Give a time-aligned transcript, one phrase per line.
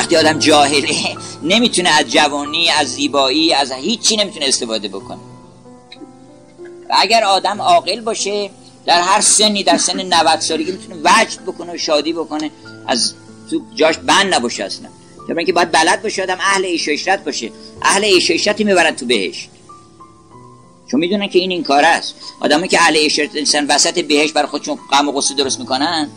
[0.00, 5.18] وقتی آدم جاهله نمی‌تونه از جوانی از زیبایی از هیچی نمی‌تونه استفاده بکنه.
[6.90, 8.50] و اگر آدم عاقل باشه
[8.86, 12.50] در هر سنی در سن 90 سالگی می‌تونه وجد بکنه و شادی بکنه
[12.86, 13.14] از
[13.50, 14.88] تو جاش بند نباشه اصلا.
[15.28, 17.52] تا اینکه باید بلد باشه آدم اهل عیش و باشه.
[17.82, 19.48] اهل عیش و عشرتی می‌برن تو بهشت.
[20.90, 22.14] چون می‌دونن که این این کار است.
[22.40, 26.10] آدمی که اهل عیش انسان وسط بهشت برای خودشون غم و غصه درست می‌کنن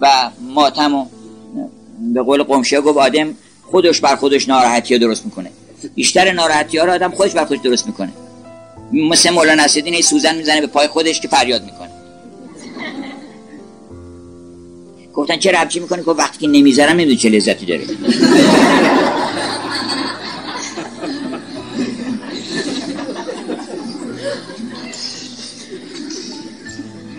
[0.00, 1.06] و ماتم و
[2.14, 5.50] به قول قمشه گفت آدم خودش بر خودش ناراحتی ها درست می‌کنه.
[5.94, 8.12] بیشتر ناراحتی ها رو آدم خودش بر خودش درست می‌کنه.
[8.92, 11.90] مثل مولانا نصیرالدین سوزن می‌زنه به پای خودش که فریاد می‌کنه.
[15.14, 17.84] گفتن چه ربچی می‌کنه که وقتی که نمی‌ذارم نمیدون چه لذتی داره.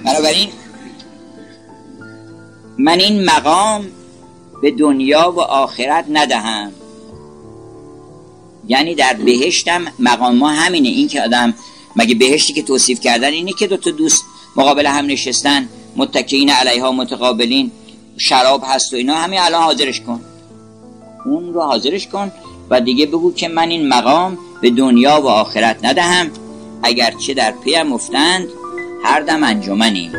[0.06, 0.50] بنابراین
[2.78, 3.86] من این مقام
[4.62, 6.72] به دنیا و آخرت ندهم.
[8.68, 10.90] یعنی در بهشتم مقام ما همینه.
[10.90, 11.54] این که آدم
[11.96, 16.92] مگه بهشتی که توصیف کردن اینه که دو تا دوست مقابل هم نشستن متکین علیها
[16.92, 17.72] متقابلین
[18.18, 20.22] شراب هست و اینا همین الان حاضرش کن.
[21.26, 22.32] اون رو حاضرش کن
[22.70, 26.32] و دیگه بگو که من این مقام به دنیا و آخرت ندهم.
[26.84, 28.48] اگرچه در پیم افتند
[29.04, 30.12] هر دم انجمنی.